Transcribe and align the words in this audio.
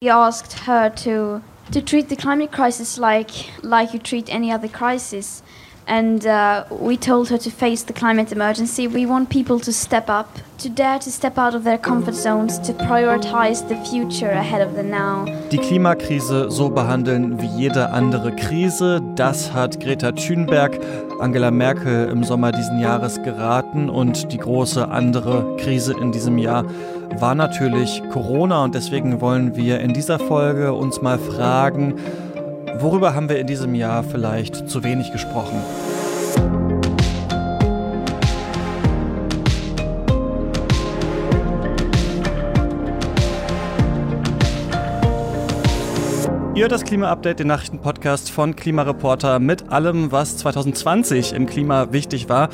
We 0.00 0.10
asked 0.10 0.52
her 0.60 0.90
to 0.90 1.42
to 1.72 1.82
treat 1.82 2.08
the 2.08 2.14
climate 2.14 2.52
crisis 2.52 2.98
like 2.98 3.32
like 3.64 3.92
you 3.92 3.98
treat 3.98 4.32
any 4.32 4.52
other 4.52 4.68
crisis. 4.68 5.42
And 5.88 6.24
uh, 6.24 6.66
we 6.70 6.96
told 6.96 7.30
her 7.30 7.38
to 7.38 7.50
face 7.50 7.82
the 7.82 7.92
climate 7.92 8.30
emergency. 8.30 8.86
We 8.86 9.06
want 9.06 9.28
people 9.28 9.58
to 9.58 9.72
step 9.72 10.08
up, 10.08 10.28
to 10.58 10.68
dare 10.68 11.00
to 11.00 11.10
step 11.10 11.36
out 11.36 11.56
of 11.56 11.64
their 11.64 11.78
comfort 11.78 12.14
zones, 12.14 12.60
to 12.60 12.74
prioritize 12.74 13.66
the 13.68 13.74
future 13.90 14.30
ahead 14.30 14.60
of 14.60 14.76
the 14.76 14.84
now. 14.84 15.24
Die 15.50 15.58
Klimakrise 15.58 16.48
so 16.48 16.68
behandeln 16.68 17.40
wie 17.40 17.48
jede 17.56 17.90
andere 17.90 18.36
Krise, 18.36 19.00
das 19.16 19.52
hat 19.52 19.80
Greta 19.80 20.12
Thunberg 20.12 20.78
Angela 21.18 21.50
Merkel 21.50 22.08
im 22.08 22.22
Sommer 22.22 22.52
diesen 22.52 22.78
Jahres 22.78 23.20
geraten 23.24 23.90
und 23.90 24.30
die 24.30 24.38
große 24.38 24.88
andere 24.88 25.56
Krise 25.56 25.94
in 25.98 26.12
diesem 26.12 26.38
Jahr 26.38 26.64
war 27.16 27.34
natürlich 27.34 28.02
Corona 28.10 28.64
und 28.64 28.74
deswegen 28.74 29.20
wollen 29.20 29.56
wir 29.56 29.80
in 29.80 29.94
dieser 29.94 30.18
Folge 30.18 30.72
uns 30.72 31.02
mal 31.02 31.18
fragen, 31.18 31.94
Worüber 32.80 33.12
haben 33.12 33.28
wir 33.28 33.40
in 33.40 33.48
diesem 33.48 33.74
Jahr 33.74 34.04
vielleicht 34.04 34.70
zu 34.70 34.84
wenig 34.84 35.10
gesprochen? 35.10 35.60
Ihr 46.54 46.62
hört 46.62 46.70
das 46.70 46.84
Klima-Update, 46.84 47.40
den 47.40 47.48
Nachrichtenpodcast 47.48 48.30
von 48.30 48.54
Klimareporter 48.54 49.40
mit 49.40 49.72
allem, 49.72 50.12
was 50.12 50.36
2020 50.36 51.32
im 51.32 51.46
Klima 51.46 51.90
wichtig 51.90 52.28
war. 52.28 52.48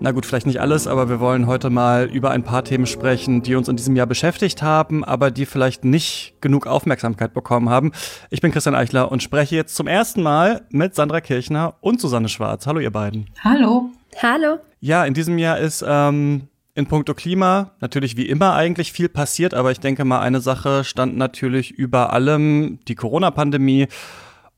Na 0.00 0.12
gut, 0.12 0.26
vielleicht 0.26 0.46
nicht 0.46 0.60
alles, 0.60 0.86
aber 0.86 1.08
wir 1.08 1.18
wollen 1.18 1.48
heute 1.48 1.70
mal 1.70 2.04
über 2.04 2.30
ein 2.30 2.44
paar 2.44 2.62
Themen 2.62 2.86
sprechen, 2.86 3.42
die 3.42 3.56
uns 3.56 3.66
in 3.66 3.74
diesem 3.74 3.96
Jahr 3.96 4.06
beschäftigt 4.06 4.62
haben, 4.62 5.04
aber 5.04 5.32
die 5.32 5.44
vielleicht 5.44 5.84
nicht 5.84 6.34
genug 6.40 6.68
Aufmerksamkeit 6.68 7.34
bekommen 7.34 7.68
haben. 7.68 7.90
Ich 8.30 8.40
bin 8.40 8.52
Christian 8.52 8.76
Eichler 8.76 9.10
und 9.10 9.24
spreche 9.24 9.56
jetzt 9.56 9.74
zum 9.74 9.88
ersten 9.88 10.22
Mal 10.22 10.62
mit 10.70 10.94
Sandra 10.94 11.20
Kirchner 11.20 11.74
und 11.80 12.00
Susanne 12.00 12.28
Schwarz. 12.28 12.64
Hallo 12.68 12.78
ihr 12.78 12.92
beiden. 12.92 13.26
Hallo. 13.42 13.90
Hallo. 14.22 14.58
Ja, 14.78 15.04
in 15.04 15.14
diesem 15.14 15.36
Jahr 15.36 15.58
ist 15.58 15.84
ähm, 15.86 16.46
in 16.76 16.86
puncto 16.86 17.14
Klima 17.14 17.72
natürlich 17.80 18.16
wie 18.16 18.28
immer 18.28 18.54
eigentlich 18.54 18.92
viel 18.92 19.08
passiert, 19.08 19.52
aber 19.52 19.72
ich 19.72 19.80
denke 19.80 20.04
mal, 20.04 20.20
eine 20.20 20.40
Sache 20.40 20.84
stand 20.84 21.16
natürlich 21.16 21.72
über 21.72 22.12
allem, 22.12 22.78
die 22.86 22.94
Corona-Pandemie. 22.94 23.88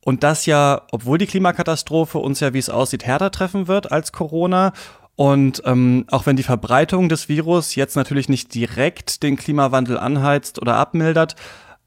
Und 0.02 0.22
das 0.22 0.46
ja, 0.46 0.82
obwohl 0.92 1.18
die 1.18 1.26
Klimakatastrophe 1.26 2.18
uns 2.18 2.40
ja, 2.40 2.52
wie 2.54 2.58
es 2.58 2.70
aussieht, 2.70 3.04
härter 3.04 3.30
treffen 3.30 3.68
wird 3.68 3.92
als 3.92 4.12
Corona 4.12 4.72
und 5.16 5.62
ähm, 5.66 6.06
auch 6.10 6.26
wenn 6.26 6.36
die 6.36 6.42
Verbreitung 6.42 7.08
des 7.08 7.28
Virus 7.28 7.74
jetzt 7.74 7.96
natürlich 7.96 8.28
nicht 8.28 8.54
direkt 8.54 9.22
den 9.22 9.36
Klimawandel 9.36 9.98
anheizt 9.98 10.60
oder 10.60 10.76
abmildert, 10.76 11.36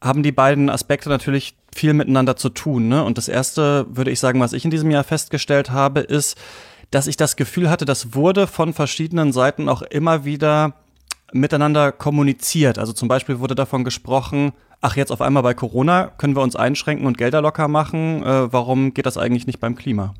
haben 0.02 0.22
die 0.22 0.32
beiden 0.32 0.70
Aspekte 0.70 1.10
natürlich 1.10 1.56
viel 1.74 1.94
miteinander 1.94 2.36
zu 2.36 2.50
tun. 2.50 2.88
Ne? 2.90 3.04
Und 3.04 3.18
das 3.18 3.28
Erste, 3.28 3.88
würde 3.90 4.12
ich 4.12 4.20
sagen, 4.20 4.40
was 4.40 4.54
ich 4.54 4.66
in 4.66 4.72
diesem 4.72 4.92
Jahr 4.92 5.04
festgestellt 5.04 5.72
habe, 5.72 6.02
ist, 6.02 6.38
dass 6.92 7.08
ich 7.08 7.18
das 7.18 7.36
Gefühl 7.36 7.70
hatte, 7.70 7.86
das 7.86 8.14
wurde 8.14 8.46
von 8.46 8.74
verschiedenen 8.74 9.34
Seiten 9.34 9.68
auch 9.68 9.82
immer 9.82 10.26
wieder 10.26 10.74
miteinander 11.32 11.92
kommuniziert. 11.92 12.78
Also 12.78 12.94
zum 12.94 13.08
Beispiel 13.08 13.40
wurde 13.40 13.56
davon 13.56 13.84
gesprochen, 13.84 14.52
ach 14.82 14.96
jetzt 14.96 15.12
auf 15.12 15.22
einmal 15.22 15.42
bei 15.42 15.56
Corona 15.56 16.12
können 16.18 16.36
wir 16.36 16.44
uns 16.44 16.56
einschränken 16.56 17.08
und 17.08 17.18
Gelder 17.18 17.42
locker 17.42 17.68
machen. 17.68 18.24
Äh, 18.24 18.54
warum 18.54 18.94
geht 18.94 19.08
das 19.08 19.18
eigentlich 19.18 19.48
nicht 19.48 19.60
beim 19.60 19.76
Klima? 19.76 20.14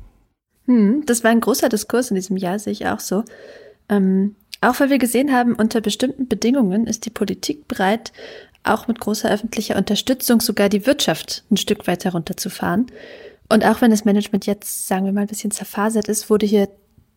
Hm, 0.66 1.04
das 1.06 1.24
war 1.24 1.30
ein 1.30 1.40
großer 1.40 1.68
Diskurs 1.68 2.10
in 2.10 2.14
diesem 2.14 2.36
Jahr, 2.36 2.58
sehe 2.58 2.72
ich 2.72 2.86
auch 2.86 3.00
so. 3.00 3.24
Ähm, 3.88 4.36
auch 4.60 4.80
weil 4.80 4.90
wir 4.90 4.98
gesehen 4.98 5.32
haben, 5.32 5.54
unter 5.54 5.80
bestimmten 5.80 6.26
Bedingungen 6.26 6.86
ist 6.86 7.04
die 7.04 7.10
Politik 7.10 7.68
bereit, 7.68 8.12
auch 8.62 8.88
mit 8.88 8.98
großer 8.98 9.30
öffentlicher 9.30 9.76
Unterstützung 9.76 10.40
sogar 10.40 10.70
die 10.70 10.86
Wirtschaft 10.86 11.44
ein 11.50 11.58
Stück 11.58 11.86
weiter 11.86 12.12
runterzufahren. 12.12 12.86
Und 13.50 13.64
auch 13.64 13.82
wenn 13.82 13.90
das 13.90 14.06
Management 14.06 14.46
jetzt, 14.46 14.88
sagen 14.88 15.04
wir 15.04 15.12
mal, 15.12 15.22
ein 15.22 15.26
bisschen 15.26 15.50
zerfasert 15.50 16.08
ist, 16.08 16.30
wurde 16.30 16.46
hier 16.46 16.68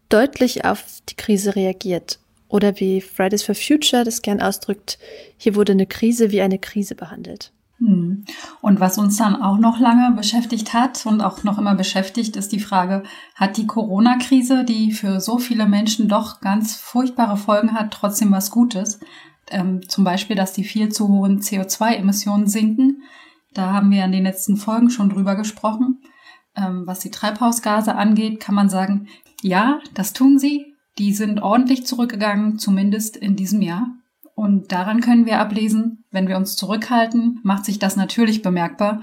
deutlich 0.09 0.65
auf 0.65 0.83
die 1.07 1.15
Krise 1.15 1.55
reagiert. 1.55 2.19
Oder 2.49 2.79
wie 2.79 3.01
Fridays 3.01 3.43
for 3.43 3.55
Future 3.55 4.03
das 4.03 4.21
gern 4.21 4.41
ausdrückt, 4.41 4.99
hier 5.37 5.55
wurde 5.55 5.71
eine 5.71 5.85
Krise 5.85 6.31
wie 6.31 6.41
eine 6.41 6.59
Krise 6.59 6.95
behandelt. 6.95 7.51
Hm. 7.79 8.25
Und 8.61 8.79
was 8.79 8.97
uns 8.97 9.17
dann 9.17 9.39
auch 9.41 9.57
noch 9.57 9.79
lange 9.79 10.15
beschäftigt 10.15 10.73
hat 10.73 11.05
und 11.05 11.21
auch 11.21 11.43
noch 11.43 11.59
immer 11.59 11.75
beschäftigt, 11.75 12.35
ist 12.35 12.51
die 12.51 12.59
Frage, 12.59 13.03
hat 13.35 13.57
die 13.57 13.67
Corona-Krise, 13.67 14.63
die 14.63 14.91
für 14.91 15.19
so 15.19 15.37
viele 15.37 15.67
Menschen 15.67 16.07
doch 16.07 16.41
ganz 16.41 16.75
furchtbare 16.75 17.37
Folgen 17.37 17.73
hat, 17.73 17.91
trotzdem 17.91 18.31
was 18.31 18.49
Gutes? 18.49 18.99
Ähm, 19.49 19.87
zum 19.87 20.03
Beispiel, 20.03 20.35
dass 20.35 20.53
die 20.53 20.63
viel 20.63 20.89
zu 20.89 21.07
hohen 21.07 21.39
CO2-Emissionen 21.39 22.47
sinken. 22.47 23.03
Da 23.53 23.73
haben 23.73 23.91
wir 23.91 24.03
in 24.03 24.11
den 24.11 24.23
letzten 24.23 24.57
Folgen 24.57 24.89
schon 24.89 25.09
drüber 25.09 25.35
gesprochen. 25.35 26.01
Ähm, 26.55 26.87
was 26.87 26.99
die 26.99 27.11
Treibhausgase 27.11 27.95
angeht, 27.95 28.39
kann 28.39 28.55
man 28.55 28.69
sagen, 28.69 29.07
ja, 29.41 29.79
das 29.93 30.13
tun 30.13 30.39
sie. 30.39 30.73
Die 30.97 31.13
sind 31.13 31.41
ordentlich 31.41 31.85
zurückgegangen, 31.85 32.57
zumindest 32.57 33.15
in 33.15 33.35
diesem 33.35 33.61
Jahr. 33.61 33.87
Und 34.37 34.71
daran 34.71 35.01
können 35.01 35.25
wir 35.25 35.39
ablesen, 35.39 36.03
wenn 36.11 36.27
wir 36.27 36.37
uns 36.37 36.55
zurückhalten, 36.55 37.39
macht 37.41 37.65
sich 37.65 37.79
das 37.79 37.95
natürlich 37.95 38.43
bemerkbar. 38.43 39.01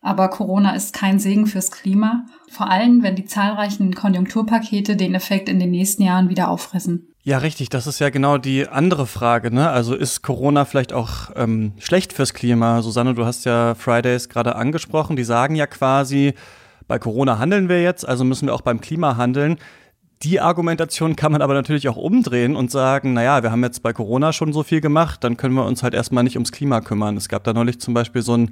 Aber 0.00 0.30
Corona 0.30 0.74
ist 0.74 0.94
kein 0.94 1.18
Segen 1.18 1.46
fürs 1.46 1.70
Klima, 1.70 2.24
vor 2.48 2.70
allem 2.70 3.02
wenn 3.02 3.14
die 3.14 3.26
zahlreichen 3.26 3.94
Konjunkturpakete 3.94 4.96
den 4.96 5.14
Effekt 5.14 5.50
in 5.50 5.58
den 5.58 5.70
nächsten 5.70 6.02
Jahren 6.02 6.30
wieder 6.30 6.48
auffressen. 6.48 7.08
Ja, 7.22 7.36
richtig. 7.36 7.68
Das 7.68 7.86
ist 7.86 7.98
ja 7.98 8.08
genau 8.08 8.38
die 8.38 8.68
andere 8.68 9.06
Frage. 9.06 9.54
Ne? 9.54 9.68
Also 9.68 9.94
ist 9.94 10.22
Corona 10.22 10.64
vielleicht 10.64 10.94
auch 10.94 11.30
ähm, 11.36 11.74
schlecht 11.78 12.14
fürs 12.14 12.32
Klima? 12.32 12.80
Susanne, 12.80 13.12
du 13.12 13.26
hast 13.26 13.44
ja 13.44 13.74
Fridays 13.74 14.30
gerade 14.30 14.56
angesprochen. 14.56 15.14
Die 15.14 15.24
sagen 15.24 15.56
ja 15.56 15.66
quasi, 15.66 16.32
bei 16.88 16.98
Corona 16.98 17.38
handeln 17.38 17.68
wir 17.68 17.82
jetzt, 17.82 18.08
also 18.08 18.24
müssen 18.24 18.46
wir 18.46 18.54
auch 18.54 18.62
beim 18.62 18.80
Klima 18.80 19.18
handeln. 19.18 19.58
Die 20.22 20.38
Argumentation 20.38 21.16
kann 21.16 21.32
man 21.32 21.40
aber 21.40 21.54
natürlich 21.54 21.88
auch 21.88 21.96
umdrehen 21.96 22.54
und 22.54 22.70
sagen, 22.70 23.14
naja, 23.14 23.42
wir 23.42 23.50
haben 23.50 23.64
jetzt 23.64 23.82
bei 23.82 23.94
Corona 23.94 24.34
schon 24.34 24.52
so 24.52 24.62
viel 24.62 24.82
gemacht, 24.82 25.24
dann 25.24 25.38
können 25.38 25.54
wir 25.54 25.64
uns 25.64 25.82
halt 25.82 25.94
erstmal 25.94 26.24
nicht 26.24 26.36
ums 26.36 26.52
Klima 26.52 26.82
kümmern. 26.82 27.16
Es 27.16 27.30
gab 27.30 27.42
da 27.44 27.54
neulich 27.54 27.80
zum 27.80 27.94
Beispiel 27.94 28.20
so 28.20 28.36
ein, 28.36 28.50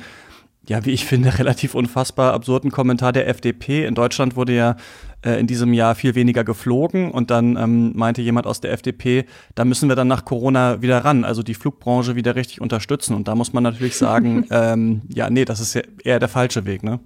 ja, 0.67 0.87
wie 0.87 0.93
ich 0.93 1.05
finde, 1.07 1.39
relativ 1.39 1.75
unfassbar 1.75 2.33
absurden 2.33 2.71
Kommentar 2.71 3.13
der 3.13 3.29
FDP. 3.29 3.85
In 3.85 3.95
Deutschland 3.95 4.35
wurde 4.35 4.55
ja 4.55 4.77
äh, 5.23 5.39
in 5.39 5.47
diesem 5.47 5.75
Jahr 5.75 5.95
viel 5.95 6.15
weniger 6.15 6.43
geflogen 6.43 7.11
und 7.11 7.31
dann 7.31 7.59
ähm, 7.59 7.93
meinte 7.95 8.23
jemand 8.23 8.47
aus 8.47 8.63
der 8.63 8.73
FDP, 8.73 9.27
da 9.55 9.67
müssen 9.67 9.91
wir 9.91 9.97
dann 9.97 10.09
nach 10.09 10.25
Corona 10.25 10.81
wieder 10.81 11.05
ran, 11.05 11.23
also 11.23 11.43
die 11.43 11.55
Flugbranche 11.55 12.15
wieder 12.15 12.35
richtig 12.35 12.63
unterstützen. 12.63 13.15
Und 13.15 13.29
da 13.29 13.35
muss 13.35 13.53
man 13.53 13.63
natürlich 13.63 13.97
sagen, 13.99 14.47
ähm, 14.51 15.03
ja, 15.13 15.29
nee, 15.29 15.45
das 15.45 15.61
ist 15.61 15.75
ja 15.75 15.83
eher 16.03 16.19
der 16.19 16.29
falsche 16.29 16.65
Weg, 16.65 16.83
ne? 16.83 16.99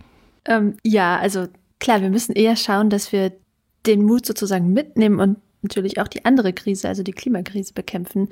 Ähm, 0.45 0.77
ja, 0.85 1.19
also 1.19 1.49
klar, 1.81 2.01
wir 2.01 2.11
müssen 2.11 2.33
eher 2.33 2.55
schauen, 2.55 2.91
dass 2.91 3.11
wir 3.11 3.33
den 3.87 4.03
Mut 4.05 4.27
sozusagen 4.27 4.73
mitnehmen 4.73 5.21
und 5.21 5.39
natürlich 5.63 6.01
auch 6.01 6.09
die 6.09 6.25
andere 6.25 6.53
Krise, 6.53 6.89
also 6.89 7.03
die 7.03 7.13
Klimakrise 7.13 7.73
bekämpfen. 7.73 8.29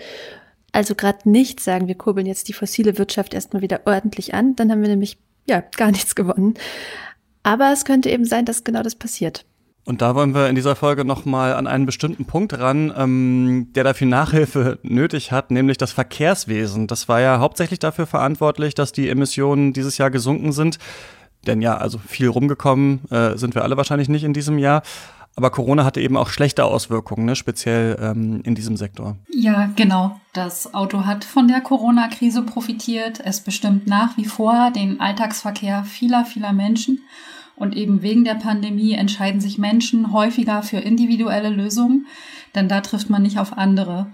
Also 0.73 0.95
gerade 0.95 1.29
nicht 1.29 1.61
sagen, 1.61 1.89
wir 1.89 1.97
kurbeln 1.97 2.27
jetzt 2.27 2.49
die 2.49 2.53
fossile 2.53 2.99
Wirtschaft 2.99 3.35
erstmal 3.35 3.63
wieder 3.63 3.81
ordentlich 3.87 4.35
an, 4.35 4.57
dann 4.57 4.71
haben 4.71 4.83
wir 4.83 4.89
nämlich 4.89 5.19
ja 5.49 5.63
gar 5.77 5.91
nichts 5.91 6.15
gewonnen. 6.15 6.55
Aber 7.43 7.73
es 7.73 7.85
könnte 7.85 8.11
eben 8.11 8.25
sein, 8.25 8.45
dass 8.45 8.65
genau 8.65 8.83
das 8.83 8.95
passiert. 8.95 9.45
Und 9.85 10.03
da 10.03 10.15
wollen 10.15 10.35
wir 10.35 10.49
in 10.49 10.55
dieser 10.55 10.77
Folge 10.77 11.05
nochmal 11.05 11.55
an 11.55 11.67
einen 11.67 11.87
bestimmten 11.87 12.27
Punkt 12.27 12.57
ran, 12.59 12.93
ähm, 12.97 13.69
der 13.75 13.83
dafür 13.83 14.07
Nachhilfe 14.07 14.79
nötig 14.83 15.33
hat, 15.33 15.51
nämlich 15.51 15.79
das 15.79 15.91
Verkehrswesen. 15.91 16.87
Das 16.87 17.09
war 17.09 17.21
ja 17.21 17.39
hauptsächlich 17.39 17.79
dafür 17.79 18.07
verantwortlich, 18.07 18.75
dass 18.75 18.93
die 18.93 19.09
Emissionen 19.09 19.73
dieses 19.73 19.97
Jahr 19.99 20.11
gesunken 20.11 20.53
sind. 20.53 20.79
Denn 21.47 21.63
ja, 21.63 21.79
also 21.79 21.99
viel 21.99 22.29
rumgekommen 22.29 23.11
äh, 23.11 23.39
sind 23.39 23.55
wir 23.55 23.63
alle 23.63 23.79
wahrscheinlich 23.79 24.11
nicht 24.11 24.25
in 24.25 24.35
diesem 24.35 24.59
Jahr. 24.59 24.83
Aber 25.37 25.51
Corona 25.51 25.85
hatte 25.85 26.01
eben 26.01 26.17
auch 26.17 26.29
schlechte 26.29 26.65
Auswirkungen, 26.65 27.25
ne? 27.25 27.37
speziell 27.37 27.97
ähm, 28.01 28.43
in 28.45 28.55
diesem 28.55 28.77
Sektor. 28.77 29.17
Ja, 29.33 29.71
genau. 29.77 30.21
Das 30.33 30.75
Auto 30.75 31.07
hat 31.07 31.25
von 31.25 31.49
der 31.49 31.61
Corona-Krise 31.61 32.43
profitiert. 32.43 33.21
Es 33.25 33.41
bestimmt 33.41 33.87
nach 33.87 34.17
wie 34.17 34.27
vor 34.27 34.71
den 34.71 35.01
Alltagsverkehr 35.01 35.85
vieler, 35.85 36.25
vieler 36.25 36.53
Menschen. 36.53 37.01
Und 37.57 37.77
eben 37.77 38.03
wegen 38.03 38.25
der 38.25 38.37
Pandemie 38.37 38.93
entscheiden 38.93 39.41
sich 39.41 39.59
Menschen 39.59 40.13
häufiger 40.13 40.63
für 40.63 40.79
individuelle 40.79 41.51
Lösungen, 41.51 42.07
denn 42.55 42.69
da 42.69 42.81
trifft 42.81 43.11
man 43.11 43.23
nicht 43.23 43.39
auf 43.39 43.57
andere. 43.57 44.07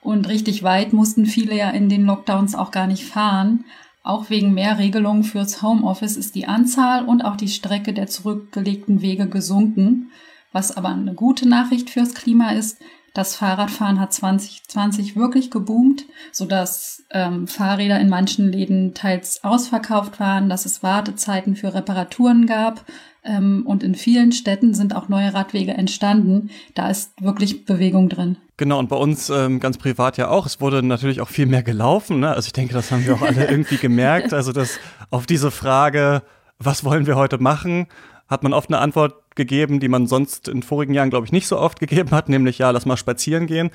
Und 0.00 0.28
richtig 0.28 0.62
weit 0.62 0.92
mussten 0.92 1.26
viele 1.26 1.56
ja 1.56 1.70
in 1.70 1.88
den 1.88 2.04
Lockdowns 2.04 2.54
auch 2.54 2.70
gar 2.70 2.86
nicht 2.86 3.04
fahren. 3.04 3.64
Auch 4.04 4.30
wegen 4.30 4.54
mehr 4.54 4.78
Regelungen 4.78 5.24
fürs 5.24 5.62
Homeoffice 5.62 6.16
ist 6.16 6.34
die 6.34 6.46
Anzahl 6.46 7.04
und 7.04 7.24
auch 7.24 7.36
die 7.36 7.48
Strecke 7.48 7.92
der 7.92 8.08
zurückgelegten 8.08 9.00
Wege 9.00 9.28
gesunken. 9.28 10.10
Was 10.52 10.76
aber 10.76 10.90
eine 10.90 11.14
gute 11.14 11.48
Nachricht 11.48 11.90
fürs 11.90 12.14
Klima 12.14 12.52
ist, 12.52 12.78
Das 13.14 13.36
Fahrradfahren 13.36 14.00
hat 14.00 14.14
2020 14.14 15.16
wirklich 15.16 15.50
geboomt, 15.50 16.06
sodass 16.32 17.04
ähm, 17.10 17.46
Fahrräder 17.46 18.00
in 18.00 18.08
manchen 18.08 18.50
Läden 18.50 18.94
teils 18.94 19.44
ausverkauft 19.44 20.18
waren, 20.18 20.48
dass 20.48 20.64
es 20.64 20.82
Wartezeiten 20.82 21.54
für 21.54 21.74
Reparaturen 21.74 22.46
gab. 22.46 22.86
Ähm, 23.22 23.64
und 23.66 23.82
in 23.82 23.94
vielen 23.94 24.32
Städten 24.32 24.72
sind 24.72 24.96
auch 24.96 25.10
neue 25.10 25.34
Radwege 25.34 25.72
entstanden. 25.72 26.48
Da 26.74 26.88
ist 26.88 27.12
wirklich 27.20 27.66
Bewegung 27.66 28.08
drin. 28.08 28.38
Genau, 28.56 28.78
und 28.78 28.88
bei 28.88 28.96
uns 28.96 29.28
ähm, 29.28 29.60
ganz 29.60 29.76
privat 29.76 30.16
ja 30.16 30.28
auch. 30.28 30.46
Es 30.46 30.62
wurde 30.62 30.82
natürlich 30.82 31.20
auch 31.20 31.28
viel 31.28 31.46
mehr 31.46 31.62
gelaufen. 31.62 32.20
Ne? 32.20 32.30
Also 32.30 32.46
ich 32.46 32.54
denke, 32.54 32.72
das 32.72 32.90
haben 32.90 33.04
wir 33.04 33.14
auch 33.14 33.22
alle 33.22 33.46
irgendwie 33.50 33.76
gemerkt. 33.76 34.32
Also 34.32 34.52
dass 34.52 34.78
auf 35.10 35.26
diese 35.26 35.50
Frage, 35.50 36.22
was 36.58 36.82
wollen 36.82 37.06
wir 37.06 37.16
heute 37.16 37.36
machen, 37.36 37.88
hat 38.26 38.42
man 38.42 38.54
oft 38.54 38.70
eine 38.70 38.78
Antwort 38.78 39.21
gegeben, 39.34 39.80
die 39.80 39.88
man 39.88 40.06
sonst 40.06 40.48
in 40.48 40.62
vorigen 40.62 40.94
Jahren, 40.94 41.10
glaube 41.10 41.26
ich, 41.26 41.32
nicht 41.32 41.46
so 41.46 41.58
oft 41.58 41.80
gegeben 41.80 42.10
hat, 42.10 42.28
nämlich 42.28 42.58
ja, 42.58 42.70
lass 42.70 42.86
mal 42.86 42.96
spazieren 42.96 43.46
gehen. 43.46 43.70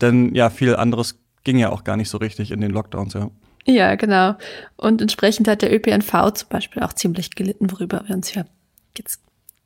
Denn 0.00 0.34
ja, 0.34 0.50
viel 0.50 0.76
anderes 0.76 1.18
ging 1.44 1.58
ja 1.58 1.70
auch 1.70 1.84
gar 1.84 1.96
nicht 1.96 2.08
so 2.08 2.18
richtig 2.18 2.50
in 2.50 2.60
den 2.60 2.70
Lockdowns, 2.70 3.14
ja. 3.14 3.30
Ja, 3.64 3.94
genau. 3.94 4.34
Und 4.76 5.00
entsprechend 5.00 5.46
hat 5.46 5.62
der 5.62 5.72
ÖPNV 5.72 6.32
zum 6.34 6.48
Beispiel 6.48 6.82
auch 6.82 6.92
ziemlich 6.92 7.30
gelitten, 7.34 7.70
worüber 7.70 8.02
wir 8.06 8.16
uns 8.16 8.34
ja 8.34 8.44
jetzt 8.98 9.20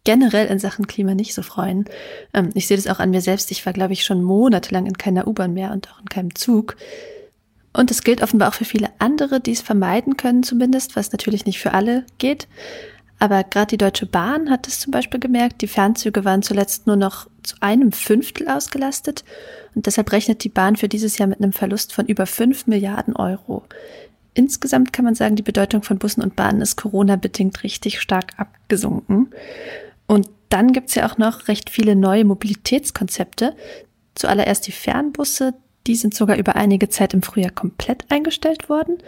generell 0.05 0.47
in 0.47 0.59
Sachen 0.59 0.87
Klima 0.87 1.15
nicht 1.15 1.35
so 1.35 1.43
freuen. 1.43 1.87
Ähm, 2.35 2.51
ich 2.55 2.67
sehe 2.67 2.77
das 2.77 2.87
auch 2.87 3.01
an 3.01 3.11
mir 3.11 3.21
selbst. 3.21 3.51
Ich 3.51 3.65
war, 3.67 3.73
glaube 3.73 3.93
ich, 3.93 4.05
schon 4.05 4.23
monatelang 4.23 4.87
in 4.87 4.99
keiner 4.99 5.27
U-Bahn 5.27 5.53
mehr 5.53 5.73
und 5.73 5.91
auch 5.91 6.01
in 6.01 6.07
keinem 6.07 6.35
Zug. 6.35 6.77
Und 7.73 7.91
es 7.91 8.03
gilt 8.03 8.23
offenbar 8.23 8.49
auch 8.49 8.55
für 8.55 8.65
viele 8.65 8.89
andere, 8.99 9.41
die 9.41 9.53
es 9.53 9.61
vermeiden 9.61 10.17
können 10.17 10.43
zumindest, 10.43 10.97
was 10.97 11.13
natürlich 11.13 11.45
nicht 11.45 11.59
für 11.59 11.75
alle 11.75 12.07
geht. 12.19 12.49
Aber 13.19 13.45
gerade 13.45 13.69
die 13.69 13.79
Deutsche 13.79 14.07
Bahn 14.07 14.51
hat 14.51 14.67
es 14.69 14.81
zum 14.81 14.91
Beispiel 14.91 15.21
gemerkt, 15.21 15.63
die 15.63 15.69
Fernzüge 15.69 16.25
waren 16.25 16.43
zuletzt 16.43 16.87
nur 16.87 16.97
noch 16.97 17.29
zu 17.43 17.57
einem 17.61 17.93
Fünftel 17.93 18.49
ausgelastet 18.49 19.25
und 19.75 19.87
deshalb 19.87 20.13
rechnet 20.13 20.45
die 20.45 20.51
Bahn 20.51 20.77
für 20.77 20.89
dieses 20.89 21.17
Jahr 21.17 21.29
mit 21.29 21.41
einem 21.41 21.53
Verlust 21.53 21.95
von 21.95 22.07
über 22.07 22.27
fünf 22.27 22.67
Milliarden 22.67 23.17
Euro. 23.17 23.65
Insgesamt 24.35 24.93
kann 24.93 25.07
man 25.07 25.15
sagen, 25.15 25.37
die 25.37 25.43
Bedeutung 25.43 25.83
von 25.83 25.99
Bussen 25.99 26.23
und 26.23 26.37
Bahnen 26.37 26.61
ist 26.61 26.77
Corona-bedingt 26.77 27.63
richtig 27.63 28.03
stark 28.03 28.35
abgesunken. 28.37 29.31
Und 30.07 30.29
dann 30.51 30.73
gibt's 30.73 30.95
ja 30.95 31.09
auch 31.09 31.17
noch 31.17 31.49
recht 31.49 31.71
viele 31.71 31.97
neue 31.97 32.27
Mobilitätskonzepte. 32.27 33.57
Zuallererst 34.15 34.67
die 34.67 34.73
Fernbusse, 34.73 35.55
die 35.87 35.97
sind 35.97 36.15
sogar 36.15 36.37
über 36.37 36.55
einige 36.55 36.91
Zeit 36.91 37.15
im 37.15 37.23
Frühjahr 37.23 37.51
komplett 37.51 38.05
eingestellt 38.11 38.69
worden. 38.69 38.99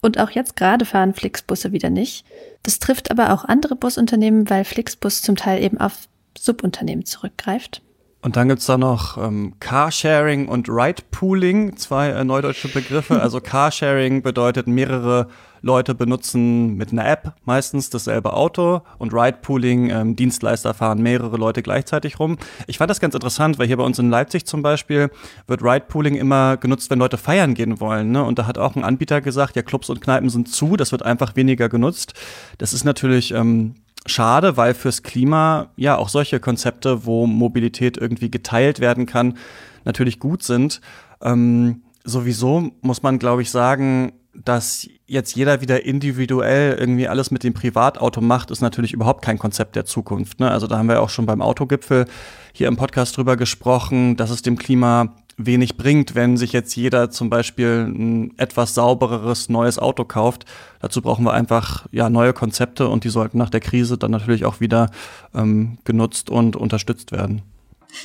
Und 0.00 0.18
auch 0.18 0.30
jetzt 0.30 0.56
gerade 0.56 0.84
fahren 0.84 1.14
Flixbusse 1.14 1.72
wieder 1.72 1.90
nicht. 1.90 2.24
Das 2.62 2.78
trifft 2.78 3.10
aber 3.10 3.32
auch 3.32 3.44
andere 3.44 3.74
Busunternehmen, 3.76 4.48
weil 4.48 4.64
Flixbus 4.64 5.22
zum 5.22 5.36
Teil 5.36 5.62
eben 5.62 5.78
auf 5.78 6.08
Subunternehmen 6.38 7.04
zurückgreift. 7.04 7.82
Und 8.20 8.36
dann 8.36 8.48
gibt's 8.48 8.66
da 8.66 8.76
noch 8.76 9.16
ähm, 9.16 9.54
Carsharing 9.60 10.48
und 10.48 10.68
Ride-Pooling, 10.68 11.76
zwei 11.76 12.10
äh, 12.10 12.24
neudeutsche 12.24 12.68
Begriffe. 12.68 13.20
Also 13.22 13.40
Carsharing 13.40 14.22
bedeutet, 14.22 14.66
mehrere 14.66 15.28
Leute 15.62 15.94
benutzen 15.94 16.76
mit 16.76 16.92
einer 16.92 17.06
App 17.06 17.34
meistens 17.44 17.90
dasselbe 17.90 18.32
Auto 18.32 18.82
und 18.98 19.12
Ride-Pooling, 19.12 19.90
ähm, 19.90 20.16
Dienstleister 20.16 20.74
fahren 20.74 21.02
mehrere 21.02 21.36
Leute 21.36 21.62
gleichzeitig 21.62 22.18
rum. 22.18 22.38
Ich 22.66 22.78
fand 22.78 22.90
das 22.90 23.00
ganz 23.00 23.14
interessant, 23.14 23.58
weil 23.58 23.66
hier 23.66 23.76
bei 23.76 23.84
uns 23.84 23.98
in 23.98 24.10
Leipzig 24.10 24.46
zum 24.46 24.62
Beispiel 24.62 25.10
wird 25.46 25.62
Ride-Pooling 25.62 26.14
immer 26.14 26.56
genutzt, 26.56 26.90
wenn 26.90 26.98
Leute 26.98 27.16
feiern 27.16 27.54
gehen 27.54 27.80
wollen. 27.80 28.10
Ne? 28.10 28.22
Und 28.22 28.38
da 28.38 28.46
hat 28.46 28.58
auch 28.58 28.76
ein 28.76 28.84
Anbieter 28.84 29.20
gesagt, 29.20 29.56
ja, 29.56 29.62
Clubs 29.62 29.90
und 29.90 30.00
Kneipen 30.00 30.30
sind 30.30 30.48
zu, 30.48 30.76
das 30.76 30.92
wird 30.92 31.04
einfach 31.04 31.36
weniger 31.36 31.68
genutzt. 31.68 32.14
Das 32.58 32.72
ist 32.72 32.84
natürlich 32.84 33.32
ähm, 33.32 33.74
schade, 34.06 34.56
weil 34.56 34.74
fürs 34.74 35.02
Klima 35.02 35.68
ja 35.76 35.96
auch 35.96 36.08
solche 36.08 36.40
Konzepte, 36.40 37.04
wo 37.06 37.26
Mobilität 37.26 37.96
irgendwie 37.96 38.30
geteilt 38.30 38.80
werden 38.80 39.06
kann, 39.06 39.38
natürlich 39.84 40.18
gut 40.18 40.42
sind. 40.42 40.80
Ähm, 41.22 41.82
sowieso 42.04 42.70
muss 42.80 43.02
man, 43.02 43.18
glaube 43.18 43.42
ich, 43.42 43.50
sagen, 43.50 44.12
dass 44.44 44.88
jetzt 45.06 45.34
jeder 45.34 45.60
wieder 45.60 45.84
individuell 45.84 46.76
irgendwie 46.78 47.08
alles 47.08 47.30
mit 47.30 47.44
dem 47.44 47.54
Privatauto 47.54 48.20
macht, 48.20 48.50
ist 48.50 48.60
natürlich 48.60 48.92
überhaupt 48.92 49.22
kein 49.24 49.38
Konzept 49.38 49.76
der 49.76 49.84
Zukunft. 49.84 50.40
Ne? 50.40 50.50
Also 50.50 50.66
da 50.66 50.78
haben 50.78 50.88
wir 50.88 51.02
auch 51.02 51.10
schon 51.10 51.26
beim 51.26 51.42
Autogipfel 51.42 52.06
hier 52.52 52.68
im 52.68 52.76
Podcast 52.76 53.16
drüber 53.16 53.36
gesprochen, 53.36 54.16
dass 54.16 54.30
es 54.30 54.42
dem 54.42 54.58
Klima 54.58 55.14
wenig 55.38 55.76
bringt, 55.76 56.14
wenn 56.14 56.36
sich 56.36 56.52
jetzt 56.52 56.74
jeder 56.74 57.10
zum 57.10 57.30
Beispiel 57.30 57.86
ein 57.88 58.38
etwas 58.38 58.74
saubereres 58.74 59.48
neues 59.48 59.78
Auto 59.78 60.04
kauft. 60.04 60.44
Dazu 60.80 61.00
brauchen 61.00 61.24
wir 61.24 61.32
einfach 61.32 61.86
ja 61.92 62.10
neue 62.10 62.32
Konzepte 62.32 62.88
und 62.88 63.04
die 63.04 63.08
sollten 63.08 63.38
nach 63.38 63.50
der 63.50 63.60
Krise 63.60 63.98
dann 63.98 64.10
natürlich 64.10 64.44
auch 64.44 64.60
wieder 64.60 64.90
ähm, 65.34 65.78
genutzt 65.84 66.28
und 66.28 66.56
unterstützt 66.56 67.12
werden. 67.12 67.42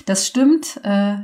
Das 0.06 0.28
stimmt. 0.28 0.80
Äh, 0.84 1.16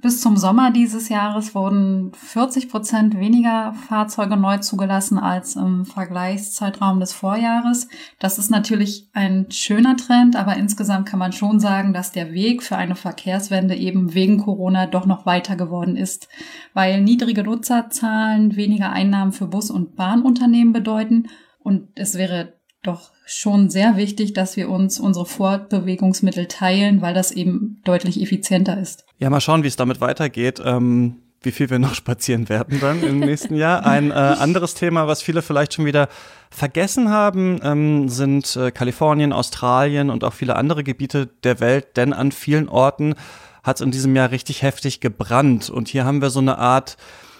bis 0.00 0.20
zum 0.20 0.36
Sommer 0.36 0.70
dieses 0.70 1.08
Jahres 1.08 1.54
wurden 1.54 2.12
40 2.14 2.68
Prozent 2.68 3.18
weniger 3.18 3.74
Fahrzeuge 3.74 4.36
neu 4.36 4.58
zugelassen 4.58 5.18
als 5.18 5.56
im 5.56 5.84
Vergleichszeitraum 5.84 7.00
des 7.00 7.12
Vorjahres. 7.12 7.88
Das 8.18 8.38
ist 8.38 8.50
natürlich 8.50 9.08
ein 9.12 9.50
schöner 9.50 9.96
Trend, 9.96 10.36
aber 10.36 10.56
insgesamt 10.56 11.06
kann 11.06 11.18
man 11.18 11.32
schon 11.32 11.60
sagen, 11.60 11.92
dass 11.92 12.12
der 12.12 12.32
Weg 12.32 12.62
für 12.62 12.76
eine 12.76 12.94
Verkehrswende 12.94 13.74
eben 13.74 14.14
wegen 14.14 14.38
Corona 14.38 14.86
doch 14.86 15.06
noch 15.06 15.26
weiter 15.26 15.56
geworden 15.56 15.96
ist, 15.96 16.28
weil 16.74 17.02
niedrige 17.02 17.44
Nutzerzahlen 17.44 18.56
weniger 18.56 18.90
Einnahmen 18.90 19.32
für 19.32 19.46
Bus- 19.46 19.70
und 19.70 19.96
Bahnunternehmen 19.96 20.72
bedeuten 20.72 21.28
und 21.58 21.88
es 21.94 22.14
wäre 22.14 22.54
doch 22.82 23.12
schon 23.24 23.70
sehr 23.70 23.96
wichtig, 23.96 24.32
dass 24.32 24.56
wir 24.56 24.68
uns 24.68 24.98
unsere 24.98 25.26
Fortbewegungsmittel 25.26 26.46
teilen, 26.46 27.00
weil 27.00 27.14
das 27.14 27.30
eben 27.30 27.80
deutlich 27.84 28.20
effizienter 28.20 28.80
ist. 28.80 29.04
Ja, 29.18 29.30
mal 29.30 29.40
schauen, 29.40 29.62
wie 29.62 29.68
es 29.68 29.76
damit 29.76 30.00
weitergeht. 30.00 30.60
Ähm, 30.64 31.22
wie 31.44 31.52
viel 31.52 31.70
wir 31.70 31.78
noch 31.78 31.94
spazieren 31.96 32.48
werden 32.48 32.80
dann 32.80 33.02
im 33.02 33.20
nächsten 33.20 33.54
Jahr. 33.54 33.84
Ein 33.84 34.10
äh, 34.10 34.14
anderes 34.14 34.74
Thema, 34.74 35.06
was 35.06 35.22
viele 35.22 35.42
vielleicht 35.42 35.74
schon 35.74 35.84
wieder 35.84 36.08
vergessen 36.50 37.10
haben, 37.10 37.60
ähm, 37.62 38.08
sind 38.08 38.56
äh, 38.56 38.70
Kalifornien, 38.70 39.32
Australien 39.32 40.10
und 40.10 40.24
auch 40.24 40.32
viele 40.32 40.56
andere 40.56 40.84
Gebiete 40.84 41.28
der 41.42 41.60
Welt, 41.60 41.96
denn 41.96 42.12
an 42.12 42.32
vielen 42.32 42.68
Orten 42.68 43.14
hat 43.62 43.76
es 43.76 43.82
in 43.82 43.90
diesem 43.90 44.14
Jahr 44.16 44.30
richtig 44.30 44.62
heftig 44.62 45.00
gebrannt. 45.00 45.70
Und 45.70 45.88
hier 45.88 46.04
haben 46.04 46.20
wir 46.20 46.30
so 46.30 46.40
eine 46.40 46.58
Art 46.58 46.96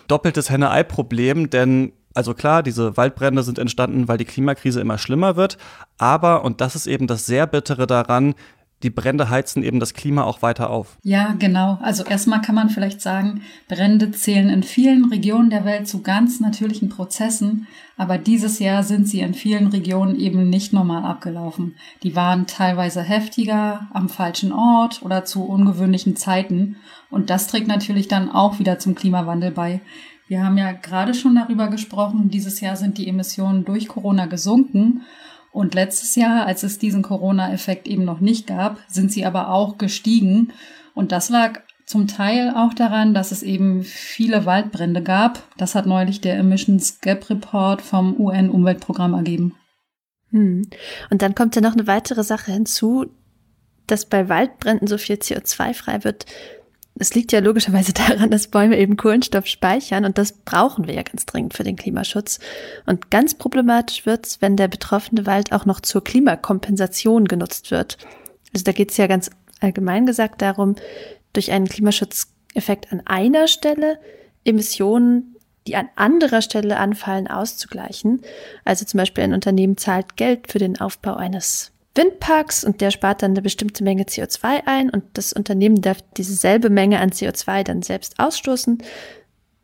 doppeltes 0.08 0.50
Henne-Ei-Problem, 0.50 1.50
denn 1.50 1.92
also 2.14 2.34
klar, 2.34 2.62
diese 2.62 2.96
Waldbrände 2.96 3.42
sind 3.42 3.58
entstanden, 3.58 4.08
weil 4.08 4.18
die 4.18 4.24
Klimakrise 4.24 4.80
immer 4.80 4.98
schlimmer 4.98 5.36
wird. 5.36 5.58
Aber, 5.98 6.44
und 6.44 6.60
das 6.60 6.74
ist 6.76 6.86
eben 6.86 7.06
das 7.06 7.26
sehr 7.26 7.46
bittere 7.46 7.86
daran, 7.86 8.34
die 8.82 8.90
Brände 8.90 9.30
heizen 9.30 9.62
eben 9.62 9.78
das 9.78 9.94
Klima 9.94 10.24
auch 10.24 10.42
weiter 10.42 10.70
auf. 10.70 10.98
Ja, 11.02 11.34
genau. 11.38 11.78
Also 11.82 12.04
erstmal 12.04 12.42
kann 12.42 12.54
man 12.54 12.68
vielleicht 12.68 13.00
sagen, 13.00 13.42
Brände 13.68 14.10
zählen 14.10 14.48
in 14.48 14.62
vielen 14.62 15.04
Regionen 15.06 15.50
der 15.50 15.64
Welt 15.64 15.86
zu 15.86 16.02
ganz 16.02 16.40
natürlichen 16.40 16.88
Prozessen, 16.88 17.68
aber 17.96 18.18
dieses 18.18 18.58
Jahr 18.58 18.82
sind 18.82 19.08
sie 19.08 19.20
in 19.20 19.34
vielen 19.34 19.68
Regionen 19.68 20.18
eben 20.18 20.50
nicht 20.50 20.72
normal 20.72 21.04
abgelaufen. 21.04 21.76
Die 22.02 22.16
waren 22.16 22.46
teilweise 22.46 23.02
heftiger, 23.02 23.86
am 23.92 24.08
falschen 24.08 24.52
Ort 24.52 25.02
oder 25.02 25.24
zu 25.24 25.44
ungewöhnlichen 25.44 26.16
Zeiten 26.16 26.76
und 27.10 27.30
das 27.30 27.46
trägt 27.46 27.68
natürlich 27.68 28.08
dann 28.08 28.30
auch 28.30 28.58
wieder 28.58 28.78
zum 28.78 28.94
Klimawandel 28.94 29.52
bei. 29.52 29.80
Wir 30.32 30.46
haben 30.46 30.56
ja 30.56 30.72
gerade 30.72 31.12
schon 31.12 31.34
darüber 31.34 31.68
gesprochen, 31.68 32.30
dieses 32.30 32.62
Jahr 32.62 32.76
sind 32.76 32.96
die 32.96 33.06
Emissionen 33.06 33.66
durch 33.66 33.86
Corona 33.86 34.24
gesunken. 34.24 35.02
Und 35.50 35.74
letztes 35.74 36.16
Jahr, 36.16 36.46
als 36.46 36.62
es 36.62 36.78
diesen 36.78 37.02
Corona-Effekt 37.02 37.86
eben 37.86 38.06
noch 38.06 38.20
nicht 38.20 38.46
gab, 38.46 38.78
sind 38.88 39.12
sie 39.12 39.26
aber 39.26 39.50
auch 39.50 39.76
gestiegen. 39.76 40.54
Und 40.94 41.12
das 41.12 41.28
lag 41.28 41.60
zum 41.84 42.06
Teil 42.06 42.50
auch 42.56 42.72
daran, 42.72 43.12
dass 43.12 43.30
es 43.30 43.42
eben 43.42 43.82
viele 43.82 44.46
Waldbrände 44.46 45.02
gab. 45.02 45.42
Das 45.58 45.74
hat 45.74 45.84
neulich 45.84 46.22
der 46.22 46.38
Emissions 46.38 47.02
Gap 47.02 47.28
Report 47.28 47.82
vom 47.82 48.18
UN-Umweltprogramm 48.18 49.12
ergeben. 49.12 49.54
Hm. 50.30 50.66
Und 51.10 51.20
dann 51.20 51.34
kommt 51.34 51.56
ja 51.56 51.60
noch 51.60 51.74
eine 51.74 51.86
weitere 51.86 52.24
Sache 52.24 52.52
hinzu, 52.52 53.04
dass 53.86 54.06
bei 54.06 54.30
Waldbränden 54.30 54.88
so 54.88 54.96
viel 54.96 55.16
CO2 55.16 55.74
frei 55.74 56.04
wird, 56.04 56.24
es 57.02 57.14
liegt 57.14 57.32
ja 57.32 57.40
logischerweise 57.40 57.92
daran, 58.08 58.30
dass 58.30 58.48
Bäume 58.48 58.78
eben 58.78 58.96
Kohlenstoff 58.96 59.46
speichern 59.46 60.04
und 60.04 60.18
das 60.18 60.32
brauchen 60.32 60.86
wir 60.86 60.94
ja 60.94 61.02
ganz 61.02 61.26
dringend 61.26 61.54
für 61.54 61.64
den 61.64 61.76
Klimaschutz. 61.76 62.38
Und 62.86 63.10
ganz 63.10 63.34
problematisch 63.34 64.06
wird's, 64.06 64.40
wenn 64.40 64.56
der 64.56 64.68
betroffene 64.68 65.26
Wald 65.26 65.52
auch 65.52 65.66
noch 65.66 65.80
zur 65.80 66.02
Klimakompensation 66.02 67.26
genutzt 67.26 67.70
wird. 67.70 67.98
Also 68.54 68.64
da 68.64 68.72
geht's 68.72 68.96
ja 68.96 69.06
ganz 69.06 69.30
allgemein 69.60 70.06
gesagt 70.06 70.42
darum, 70.42 70.76
durch 71.32 71.52
einen 71.52 71.68
Klimaschutzeffekt 71.68 72.92
an 72.92 73.02
einer 73.04 73.48
Stelle 73.48 73.98
Emissionen, 74.44 75.36
die 75.66 75.76
an 75.76 75.88
anderer 75.96 76.42
Stelle 76.42 76.78
anfallen, 76.78 77.28
auszugleichen. 77.28 78.22
Also 78.64 78.84
zum 78.84 78.98
Beispiel 78.98 79.24
ein 79.24 79.34
Unternehmen 79.34 79.76
zahlt 79.76 80.16
Geld 80.16 80.50
für 80.50 80.58
den 80.58 80.80
Aufbau 80.80 81.14
eines 81.14 81.72
Windparks 81.94 82.64
und 82.64 82.80
der 82.80 82.90
spart 82.90 83.22
dann 83.22 83.32
eine 83.32 83.42
bestimmte 83.42 83.84
Menge 83.84 84.04
CO2 84.04 84.62
ein 84.66 84.90
und 84.90 85.04
das 85.14 85.32
Unternehmen 85.32 85.82
darf 85.82 85.98
dieselbe 86.16 86.70
Menge 86.70 87.00
an 87.00 87.10
CO2 87.10 87.64
dann 87.64 87.82
selbst 87.82 88.18
ausstoßen. 88.18 88.82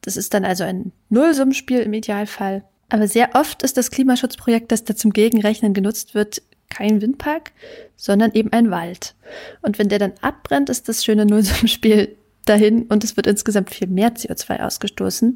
Das 0.03 0.17
ist 0.17 0.35
dann 0.35 0.45
also 0.45 0.65
ein 0.65 0.93
Nullsummenspiel 1.09 1.81
im 1.81 1.95
Idealfall. 1.95 2.65
Aber 2.91 3.07
sehr 3.07 3.31
oft 3.35 3.63
ist 3.63 3.77
das 3.77 3.91
Klimaschutzprojekt, 3.91 4.73
das 4.73 4.85
da 4.85 4.97
zum 4.97 5.13
Gegenrechnen 5.13 5.75
genutzt 5.75 6.15
wird, 6.15 6.43
kein 6.71 7.01
Windpark, 7.01 7.53
sondern 7.97 8.33
eben 8.33 8.53
ein 8.53 8.71
Wald. 8.71 9.15
Und 9.63 9.79
wenn 9.79 9.89
der 9.89 9.99
dann 9.99 10.13
abbrennt, 10.21 10.69
ist 10.71 10.89
das 10.89 11.05
schöne 11.05 11.27
Nullsummenspiel 11.27 12.17
dahin 12.45 12.83
und 12.85 13.05
es 13.05 13.17
wird 13.17 13.27
insgesamt 13.27 13.71
viel 13.71 13.89
mehr 13.89 14.15
CO2 14.15 14.61
ausgestoßen. 14.61 15.35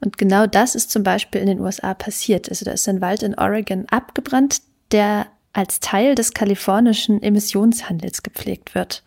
Und 0.00 0.18
genau 0.18 0.46
das 0.46 0.74
ist 0.74 0.90
zum 0.90 1.02
Beispiel 1.02 1.40
in 1.40 1.48
den 1.48 1.60
USA 1.60 1.94
passiert. 1.94 2.48
Also 2.48 2.64
da 2.64 2.72
ist 2.72 2.88
ein 2.88 3.00
Wald 3.00 3.22
in 3.22 3.38
Oregon 3.38 3.86
abgebrannt, 3.90 4.62
der 4.92 5.26
als 5.56 5.80
Teil 5.80 6.14
des 6.14 6.34
kalifornischen 6.34 7.22
Emissionshandels 7.22 8.22
gepflegt 8.22 8.74
wird, 8.74 9.02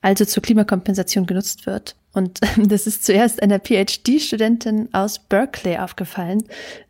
also 0.00 0.24
zur 0.24 0.42
Klimakompensation 0.42 1.24
genutzt 1.24 1.66
wird. 1.66 1.94
Und 2.12 2.40
das 2.56 2.88
ist 2.88 3.04
zuerst 3.04 3.40
einer 3.40 3.60
PhD-Studentin 3.60 4.88
aus 4.92 5.20
Berkeley 5.20 5.78
aufgefallen, 5.78 6.42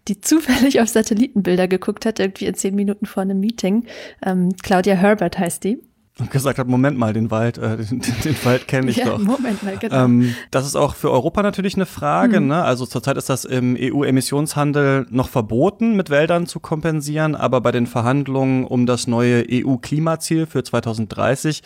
die 0.09 0.23
zufällig 0.23 0.81
auf 0.81 0.89
Satellitenbilder 0.89 1.69
geguckt 1.69 2.07
hat, 2.07 2.19
irgendwie 2.19 2.47
in 2.47 2.55
zehn 2.55 2.75
Minuten 2.75 3.05
vor 3.05 3.23
einem 3.23 3.41
Meeting. 3.41 3.85
Ähm, 4.25 4.57
Claudia 4.63 4.95
Herbert 4.95 5.39
heißt 5.39 5.65
die 5.65 5.83
und 6.21 6.31
gesagt 6.31 6.61
hat, 6.61 6.69
Moment 6.69 6.97
mal, 6.97 7.13
den 7.13 7.31
Wald, 7.31 7.59
äh, 7.59 7.77
den, 7.91 8.01
den 8.01 8.45
Wald 8.45 8.69
kenne 8.69 8.91
ich 8.91 8.99
ja, 8.99 9.07
doch. 9.07 9.19
Moment 9.19 9.63
mal, 9.63 9.77
genau. 9.77 10.05
Ähm, 10.05 10.35
das 10.51 10.67
ist 10.67 10.77
auch 10.77 10.95
für 10.95 11.11
Europa 11.11 11.43
natürlich 11.43 11.75
eine 11.75 11.87
Frage. 11.87 12.41
Mhm. 12.41 12.49
Ne? 12.49 12.63
Also 12.63 12.87
zurzeit 12.87 13.17
ist 13.17 13.29
das 13.29 13.45
im 13.45 13.77
EU-Emissionshandel 13.79 15.07
noch 15.11 15.29
verboten, 15.29 15.97
mit 15.97 16.11
Wäldern 16.11 16.47
zu 16.47 16.61
kompensieren, 16.61 17.35
aber 17.35 17.61
bei 17.61 17.73
den 17.73 17.87
Verhandlungen 17.87 18.65
um 18.65 18.87
das 18.87 19.07
neue 19.07 19.45
EU-Klimaziel 19.51 20.47
für 20.47 20.63
2030 20.63 21.63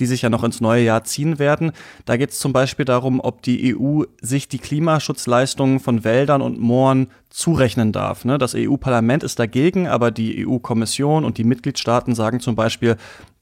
die 0.00 0.06
sich 0.06 0.22
ja 0.22 0.30
noch 0.30 0.44
ins 0.44 0.60
neue 0.60 0.84
Jahr 0.84 1.04
ziehen 1.04 1.40
werden. 1.40 1.72
Da 2.04 2.16
geht 2.16 2.30
es 2.30 2.38
zum 2.38 2.52
Beispiel 2.52 2.84
darum, 2.84 3.20
ob 3.20 3.42
die 3.42 3.76
EU 3.76 4.04
sich 4.20 4.48
die 4.48 4.58
Klimaschutzleistungen 4.58 5.80
von 5.80 6.04
Wäldern 6.04 6.40
und 6.40 6.60
Mooren 6.60 7.08
zurechnen 7.30 7.92
darf. 7.92 8.24
Ne? 8.24 8.38
Das 8.38 8.54
EU-Parlament 8.56 9.24
ist 9.24 9.38
dagegen, 9.38 9.88
aber 9.88 10.10
die 10.10 10.46
EU-Kommission 10.46 11.24
und 11.24 11.38
die 11.38 11.44
Mitgliedstaaten 11.44 12.14
sagen 12.14 12.40
zum 12.40 12.54
Beispiel, 12.54 12.96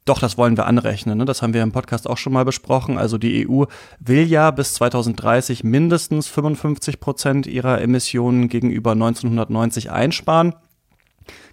doch, 0.06 0.20
das 0.20 0.38
wollen 0.38 0.56
wir 0.56 0.66
anrechnen. 0.66 1.18
Ne? 1.18 1.24
Das 1.24 1.42
haben 1.42 1.52
wir 1.52 1.62
im 1.62 1.72
Podcast 1.72 2.08
auch 2.08 2.16
schon 2.16 2.32
mal 2.32 2.44
besprochen. 2.44 2.96
Also 2.96 3.18
die 3.18 3.46
EU 3.46 3.64
will 3.98 4.22
ja 4.22 4.52
bis 4.52 4.72
2030 4.74 5.64
mindestens 5.64 6.28
55 6.28 7.00
Prozent 7.00 7.46
ihrer 7.46 7.82
Emissionen 7.82 8.48
gegenüber 8.48 8.92
1990 8.92 9.90
einsparen. 9.90 10.54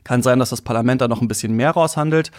Kann 0.03 0.21
sein, 0.21 0.37
dass 0.37 0.51
das 0.51 0.61
Parlament 0.61 1.01
da 1.01 1.07
noch 1.07 1.21
ein 1.21 1.27
bisschen 1.27 1.55
mehr 1.55 1.71
raushandelt. 1.71 2.31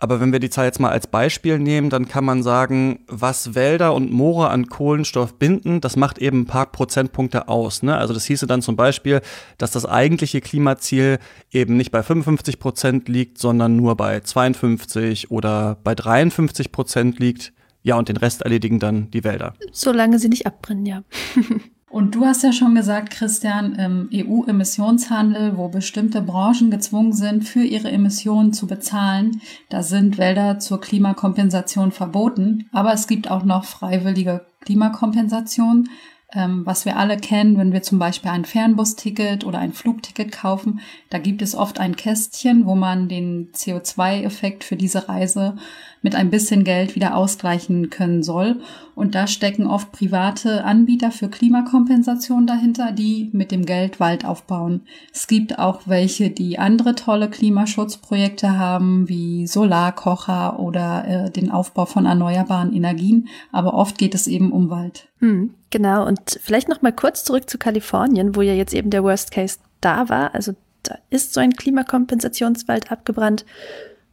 Aber 0.00 0.20
wenn 0.20 0.32
wir 0.32 0.40
die 0.40 0.50
Zahl 0.50 0.64
jetzt 0.64 0.80
mal 0.80 0.90
als 0.90 1.06
Beispiel 1.06 1.58
nehmen, 1.58 1.90
dann 1.90 2.08
kann 2.08 2.24
man 2.24 2.42
sagen, 2.42 3.00
was 3.06 3.54
Wälder 3.54 3.94
und 3.94 4.10
Moore 4.10 4.48
an 4.48 4.66
Kohlenstoff 4.66 5.38
binden, 5.38 5.80
das 5.80 5.96
macht 5.96 6.18
eben 6.18 6.40
ein 6.40 6.46
paar 6.46 6.66
Prozentpunkte 6.72 7.48
aus. 7.48 7.82
Ne? 7.82 7.96
Also 7.96 8.14
das 8.14 8.24
hieße 8.24 8.46
dann 8.46 8.62
zum 8.62 8.76
Beispiel, 8.76 9.20
dass 9.58 9.70
das 9.70 9.84
eigentliche 9.84 10.40
Klimaziel 10.40 11.18
eben 11.52 11.76
nicht 11.76 11.90
bei 11.90 12.02
55 12.02 12.58
Prozent 12.58 13.08
liegt, 13.08 13.38
sondern 13.38 13.76
nur 13.76 13.96
bei 13.96 14.20
52 14.20 15.30
oder 15.30 15.76
bei 15.84 15.94
53 15.94 16.72
Prozent 16.72 17.18
liegt. 17.18 17.52
Ja, 17.82 17.96
und 17.96 18.08
den 18.08 18.16
Rest 18.16 18.42
erledigen 18.42 18.78
dann 18.78 19.10
die 19.10 19.24
Wälder. 19.24 19.54
Solange 19.72 20.18
sie 20.18 20.28
nicht 20.28 20.46
abbrennen, 20.46 20.84
ja. 20.84 21.02
Und 21.90 22.14
du 22.14 22.24
hast 22.24 22.44
ja 22.44 22.52
schon 22.52 22.76
gesagt, 22.76 23.10
Christian, 23.10 23.74
im 23.74 24.08
EU-Emissionshandel, 24.14 25.56
wo 25.56 25.68
bestimmte 25.68 26.22
Branchen 26.22 26.70
gezwungen 26.70 27.12
sind, 27.12 27.44
für 27.44 27.64
ihre 27.64 27.90
Emissionen 27.90 28.52
zu 28.52 28.68
bezahlen, 28.68 29.40
da 29.70 29.82
sind 29.82 30.16
Wälder 30.16 30.60
zur 30.60 30.80
Klimakompensation 30.80 31.90
verboten. 31.90 32.68
Aber 32.70 32.92
es 32.92 33.08
gibt 33.08 33.28
auch 33.28 33.42
noch 33.42 33.64
freiwillige 33.64 34.46
Klimakompensation 34.60 35.88
ähm, 36.32 36.64
was 36.64 36.84
wir 36.84 36.96
alle 36.96 37.16
kennen, 37.16 37.58
wenn 37.58 37.72
wir 37.72 37.82
zum 37.82 37.98
Beispiel 37.98 38.30
ein 38.30 38.44
Fernbusticket 38.44 39.44
oder 39.44 39.58
ein 39.58 39.72
Flugticket 39.72 40.32
kaufen. 40.32 40.80
Da 41.08 41.18
gibt 41.18 41.42
es 41.42 41.54
oft 41.54 41.80
ein 41.80 41.96
Kästchen, 41.96 42.66
wo 42.66 42.74
man 42.74 43.08
den 43.08 43.50
CO2-Effekt 43.52 44.64
für 44.64 44.76
diese 44.76 45.08
Reise 45.08 45.56
mit 46.02 46.14
ein 46.14 46.30
bisschen 46.30 46.64
Geld 46.64 46.94
wieder 46.94 47.14
ausgleichen 47.16 47.90
können 47.90 48.22
soll. 48.22 48.60
Und 48.94 49.14
da 49.14 49.26
stecken 49.26 49.66
oft 49.66 49.92
private 49.92 50.64
Anbieter 50.64 51.10
für 51.10 51.28
Klimakompensation 51.28 52.46
dahinter, 52.46 52.92
die 52.92 53.30
mit 53.32 53.50
dem 53.50 53.64
Geld 53.64 54.00
Wald 54.00 54.24
aufbauen. 54.24 54.82
Es 55.12 55.26
gibt 55.26 55.58
auch 55.58 55.82
welche, 55.86 56.30
die 56.30 56.58
andere 56.58 56.94
tolle 56.94 57.28
Klimaschutzprojekte 57.28 58.58
haben, 58.58 59.08
wie 59.08 59.46
Solarkocher 59.46 60.58
oder 60.58 61.04
äh, 61.06 61.30
den 61.30 61.50
Aufbau 61.50 61.86
von 61.86 62.06
erneuerbaren 62.06 62.74
Energien. 62.74 63.28
Aber 63.52 63.74
oft 63.74 63.98
geht 63.98 64.14
es 64.14 64.26
eben 64.26 64.52
um 64.52 64.70
Wald. 64.70 65.08
Hm, 65.18 65.54
genau. 65.70 66.06
Und 66.06 66.38
vielleicht 66.42 66.68
noch 66.68 66.82
mal 66.82 66.92
kurz 66.92 67.24
zurück 67.24 67.48
zu 67.48 67.58
Kalifornien, 67.58 68.36
wo 68.36 68.42
ja 68.42 68.54
jetzt 68.54 68.74
eben 68.74 68.90
der 68.90 69.04
Worst 69.04 69.30
Case 69.30 69.58
da 69.80 70.08
war. 70.08 70.34
Also 70.34 70.52
da 70.82 70.98
ist 71.10 71.34
so 71.34 71.40
ein 71.40 71.52
Klimakompensationswald 71.52 72.90
abgebrannt. 72.90 73.44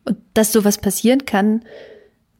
Und 0.07 0.17
dass 0.33 0.53
sowas 0.53 0.77
passieren 0.77 1.25
kann, 1.25 1.63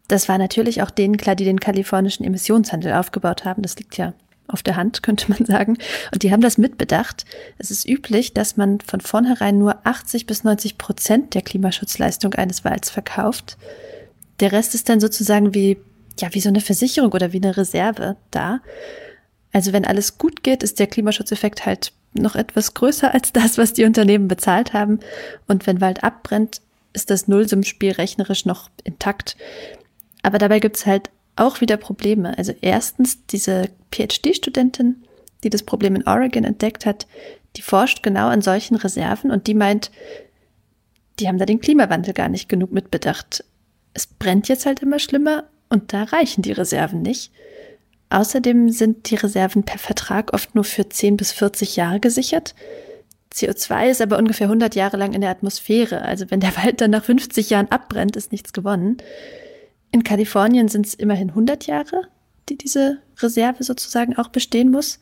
das 0.08 0.30
war 0.30 0.38
natürlich 0.38 0.82
auch 0.82 0.90
denen 0.90 1.18
klar, 1.18 1.36
die 1.36 1.44
den 1.44 1.60
kalifornischen 1.60 2.26
Emissionshandel 2.26 2.94
aufgebaut 2.94 3.44
haben. 3.44 3.62
Das 3.62 3.76
liegt 3.76 3.98
ja 3.98 4.14
auf 4.48 4.64
der 4.64 4.78
Hand, 4.78 5.04
könnte 5.04 5.30
man 5.30 5.46
sagen. 5.46 5.78
Und 6.14 6.24
die 6.24 6.32
haben 6.32 6.40
das 6.40 6.58
mitbedacht. 6.58 7.26
Es 7.58 7.70
ist 7.72 7.86
üblich, 7.86 8.34
dass 8.34 8.56
man 8.56 8.80
von 8.80 9.02
vornherein 9.02 9.60
nur 9.60 9.86
80 9.86 10.26
bis 10.26 10.46
90 10.46 10.78
Prozent 10.78 11.34
der 11.34 11.42
Klimaschutzleistung 11.42 12.34
eines 12.36 12.64
Walds 12.64 12.90
verkauft. 12.90 13.58
Der 14.40 14.54
Rest 14.54 14.74
ist 14.74 14.88
dann 14.88 15.02
sozusagen 15.02 15.54
wie, 15.54 15.78
ja, 16.20 16.34
wie 16.34 16.40
so 16.40 16.48
eine 16.48 16.62
Versicherung 16.62 17.12
oder 17.12 17.34
wie 17.34 17.42
eine 17.44 17.58
Reserve 17.58 18.16
da. 18.32 18.62
Also 19.52 19.74
wenn 19.74 19.84
alles 19.84 20.18
gut 20.18 20.42
geht, 20.42 20.64
ist 20.64 20.80
der 20.80 20.88
Klimaschutzeffekt 20.88 21.66
halt 21.66 21.92
noch 22.14 22.36
etwas 22.36 22.74
größer 22.74 23.14
als 23.14 23.34
das, 23.34 23.58
was 23.58 23.74
die 23.74 23.84
Unternehmen 23.84 24.30
bezahlt 24.30 24.72
haben. 24.72 25.00
Und 25.48 25.68
wenn 25.68 25.82
Wald 25.82 26.06
abbrennt, 26.06 26.62
ist 26.94 27.10
das 27.10 27.28
Nullsummspiel 27.28 27.92
rechnerisch 27.92 28.46
noch 28.46 28.70
intakt. 28.84 29.38
Aber 30.24 30.38
dabei 30.38 30.60
gibt 30.60 30.78
es 30.78 30.86
halt 30.86 31.10
auch 31.36 31.62
wieder 31.62 31.78
Probleme. 31.78 32.38
Also 32.38 32.54
erstens 32.62 33.26
diese 33.28 33.70
PhD-Studentin, 33.92 35.04
die 35.44 35.50
das 35.50 35.64
Problem 35.64 35.96
in 35.96 36.08
Oregon 36.08 36.44
entdeckt 36.44 36.86
hat, 36.86 37.08
die 37.56 37.62
forscht 37.62 38.04
genau 38.04 38.28
an 38.28 38.42
solchen 38.42 38.76
Reserven 38.76 39.32
und 39.32 39.48
die 39.48 39.54
meint, 39.54 39.92
die 41.20 41.28
haben 41.28 41.38
da 41.38 41.46
den 41.46 41.62
Klimawandel 41.62 42.14
gar 42.14 42.30
nicht 42.30 42.50
genug 42.50 42.72
mitbedacht. 42.72 43.44
Es 43.94 44.06
brennt 44.06 44.48
jetzt 44.48 44.66
halt 44.66 44.82
immer 44.82 45.00
schlimmer 45.00 45.46
und 45.70 45.94
da 45.94 46.04
reichen 46.04 46.42
die 46.42 46.52
Reserven 46.52 47.02
nicht. 47.02 47.32
Außerdem 48.10 48.70
sind 48.70 49.10
die 49.10 49.16
Reserven 49.16 49.64
per 49.64 49.80
Vertrag 49.80 50.34
oft 50.34 50.56
nur 50.56 50.64
für 50.64 50.88
10 50.88 51.18
bis 51.18 51.32
40 51.32 51.76
Jahre 51.76 52.00
gesichert. 52.00 52.56
CO2 53.34 53.90
ist 53.90 54.02
aber 54.02 54.18
ungefähr 54.18 54.48
100 54.48 54.76
Jahre 54.76 54.98
lang 54.98 55.14
in 55.14 55.22
der 55.22 55.30
Atmosphäre. 55.30 56.02
Also 56.02 56.30
wenn 56.30 56.40
der 56.40 56.56
Wald 56.58 56.82
dann 56.82 56.92
nach 56.92 57.04
50 57.04 57.50
Jahren 57.50 57.70
abbrennt, 57.72 58.16
ist 58.16 58.32
nichts 58.32 58.54
gewonnen. 58.54 58.98
In 59.92 60.04
Kalifornien 60.04 60.68
sind 60.68 60.86
es 60.86 60.94
immerhin 60.94 61.30
100 61.30 61.68
Jahre, 61.68 62.04
die 62.50 62.58
diese 62.58 63.00
Reserve 63.20 63.64
sozusagen 63.64 64.18
auch 64.18 64.30
bestehen 64.30 64.72
muss. 64.72 65.00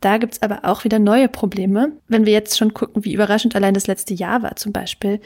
Da 0.00 0.18
gibt's 0.18 0.42
aber 0.42 0.64
auch 0.64 0.84
wieder 0.84 0.98
neue 0.98 1.28
Probleme. 1.28 1.92
Wenn 2.08 2.26
wir 2.26 2.32
jetzt 2.32 2.58
schon 2.58 2.74
gucken, 2.74 3.04
wie 3.04 3.14
überraschend 3.14 3.56
allein 3.56 3.74
das 3.74 3.86
letzte 3.86 4.14
Jahr 4.14 4.42
war 4.42 4.56
zum 4.56 4.72
Beispiel, 4.72 5.20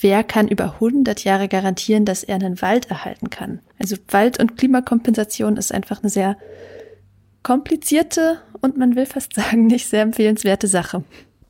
wer 0.00 0.24
kann 0.24 0.48
über 0.48 0.74
100 0.74 1.24
Jahre 1.24 1.48
garantieren, 1.48 2.04
dass 2.04 2.24
er 2.24 2.36
einen 2.36 2.60
Wald 2.62 2.90
erhalten 2.90 3.30
kann? 3.30 3.60
Also 3.78 3.96
Wald- 4.08 4.40
und 4.40 4.56
Klimakompensation 4.56 5.56
ist 5.56 5.72
einfach 5.72 6.02
eine 6.02 6.10
sehr 6.10 6.36
komplizierte 7.42 8.40
und 8.60 8.76
man 8.78 8.96
will 8.96 9.06
fast 9.06 9.34
sagen 9.34 9.66
nicht 9.66 9.88
sehr 9.88 10.02
empfehlenswerte 10.02 10.66
Sache. 10.66 11.04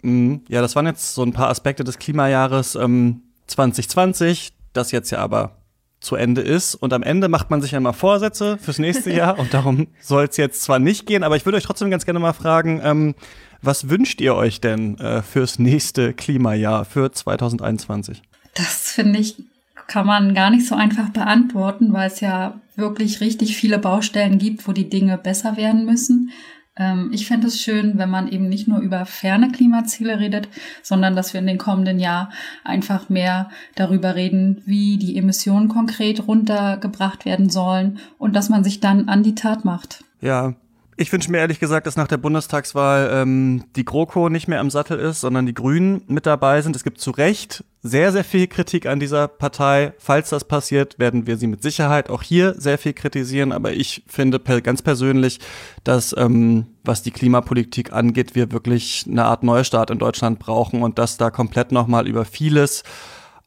Mhm. 0.04 0.42
Ja, 0.49 0.61
das 0.61 0.76
waren 0.76 0.87
jetzt 0.87 1.14
so 1.14 1.23
ein 1.23 1.32
paar 1.32 1.49
Aspekte 1.49 1.82
des 1.82 1.99
Klimajahres 1.99 2.75
ähm, 2.75 3.23
2020, 3.46 4.52
das 4.73 4.92
jetzt 4.92 5.11
ja 5.11 5.18
aber 5.18 5.56
zu 6.00 6.16
Ende 6.16 6.42
ist. 6.42 6.75
Und 6.75 6.92
am 6.92 7.02
Ende 7.02 7.28
macht 7.28 7.50
man 7.50 7.62
sich 7.62 7.73
ja 7.73 7.80
mal 7.80 7.92
Vorsätze 7.92 8.58
fürs 8.58 8.78
nächste 8.78 9.11
Jahr 9.11 9.38
und 9.40 9.54
darum 9.54 9.88
soll 10.00 10.25
es 10.25 10.37
jetzt 10.37 10.62
zwar 10.62 10.78
nicht 10.78 11.06
gehen, 11.06 11.23
aber 11.23 11.37
ich 11.37 11.46
würde 11.46 11.56
euch 11.56 11.64
trotzdem 11.64 11.90
ganz 11.90 12.04
gerne 12.04 12.20
mal 12.20 12.34
fragen, 12.34 12.80
ähm, 12.84 13.14
was 13.62 13.88
wünscht 13.88 14.20
ihr 14.20 14.34
euch 14.34 14.61
denn 14.61 14.99
äh, 14.99 15.23
fürs 15.23 15.58
nächste 15.58 16.12
Klimajahr, 16.12 16.84
für 16.84 17.11
2021? 17.11 18.23
Das 18.52 18.90
finde 18.92 19.20
ich, 19.20 19.42
kann 19.87 20.06
man 20.06 20.34
gar 20.34 20.50
nicht 20.50 20.66
so 20.66 20.75
einfach 20.75 21.08
beantworten, 21.08 21.92
weil 21.94 22.08
es 22.08 22.20
ja 22.20 22.61
wirklich 22.76 23.20
richtig 23.20 23.56
viele 23.56 23.78
Baustellen 23.78 24.38
gibt, 24.38 24.68
wo 24.68 24.73
die 24.73 24.90
Dinge 24.90 25.16
besser 25.16 25.56
werden 25.56 25.87
müssen. 25.87 26.30
Ähm, 26.76 27.11
ich 27.12 27.26
fände 27.26 27.47
es 27.47 27.61
schön, 27.61 27.99
wenn 27.99 28.11
man 28.11 28.28
eben 28.28 28.49
nicht 28.49 28.66
nur 28.66 28.78
über 28.81 29.07
ferne 29.07 29.50
Klimaziele 29.52 30.19
redet, 30.19 30.49
sondern 30.83 31.14
dass 31.14 31.33
wir 31.33 31.40
in 31.40 31.47
den 31.47 31.59
kommenden 31.59 31.99
Jahr 31.99 32.31
einfach 32.64 33.09
mehr 33.09 33.50
darüber 33.75 34.14
reden, 34.14 34.62
wie 34.66 34.99
die 34.99 35.16
Emissionen 35.16 35.69
konkret 35.69 36.26
runtergebracht 36.26 37.25
werden 37.25 37.50
sollen 37.50 37.99
und 38.19 38.35
dass 38.35 38.49
man 38.49 38.64
sich 38.64 38.81
dann 38.81 39.09
an 39.09 39.23
die 39.23 39.35
Tat 39.35 39.64
macht. 39.64 40.04
Ja, 40.21 40.54
ich 40.97 41.12
wünsche 41.12 41.31
mir 41.31 41.38
ehrlich 41.38 41.61
gesagt, 41.61 41.87
dass 41.87 41.97
nach 41.97 42.09
der 42.09 42.19
Bundestagswahl 42.19 43.11
ähm, 43.12 43.64
die 43.75 43.85
GroKo 43.85 44.28
nicht 44.28 44.49
mehr 44.49 44.61
am 44.61 44.71
Sattel 44.71 44.99
ist, 44.99 45.21
sondern 45.21 45.47
die 45.47 45.54
Grünen 45.54 46.02
mit 46.07 46.26
dabei 46.26 46.62
sind. 46.62 46.76
Es 46.76 46.85
gibt 46.85 47.00
zu 47.00 47.11
Recht 47.11 47.64
sehr, 47.87 48.12
sehr 48.12 48.25
viel 48.25 48.47
Kritik 48.47 48.87
an 48.87 48.99
dieser 48.99 49.29
Partei. 49.29 49.93
Falls 49.99 50.31
das 50.31 50.45
passiert, 50.45 50.99
werden 50.99 51.26
wir 51.26 51.37
sie 51.37 51.47
mit 51.47 51.62
Sicherheit 51.62 52.09
auch 52.09 52.23
hier 52.23 52.55
sehr 52.59 52.79
viel 52.79 52.95
kritisieren. 52.95 53.53
Aber 53.53 53.75
ich 53.75 54.03
finde 54.07 54.38
per 54.38 54.62
ganz 54.62 54.81
persönlich, 54.81 55.38
dass 55.85 56.17
ähm, 56.17 56.67
was 56.83 57.03
die 57.03 57.11
Klimapolitik 57.11 57.93
angeht, 57.93 58.35
wir 58.35 58.53
wirklich 58.53 59.05
eine 59.07 59.26
Art 59.26 59.43
Neustart 59.43 59.91
in 59.91 59.99
Deutschland 59.99 60.38
brauchen 60.38 60.83
und 60.83 60.99
dass 60.99 61.19
da 61.19 61.31
komplett 61.31 61.73
nochmal 61.73 62.09
über 62.09 62.25
vieles 62.25 62.85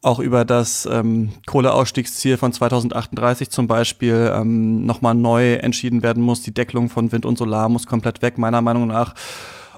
auch 0.04 0.20
über 0.20 0.46
das 0.46 0.88
ähm, 0.90 1.32
Kohleausstiegsziel 1.48 2.38
von 2.38 2.54
2038 2.54 3.50
zum 3.50 3.66
Beispiel 3.66 4.32
ähm, 4.34 4.86
nochmal 4.86 5.16
neu 5.16 5.56
entschieden 5.56 6.04
werden 6.04 6.22
muss. 6.22 6.44
Die 6.44 6.54
Deckelung 6.54 6.90
von 6.90 7.12
Wind 7.12 7.26
und 7.26 7.40
Solar 7.40 7.68
muss 7.70 7.88
komplett 7.88 8.22
weg, 8.22 8.38
meiner 8.38 8.62
Meinung 8.62 8.88
nach. 8.88 9.16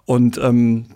Und 0.06 0.38
ähm, 0.38 0.88